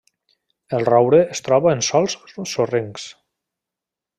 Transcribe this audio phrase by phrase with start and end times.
[0.77, 2.17] El roure es troba en sòls
[2.55, 3.07] sorrencs.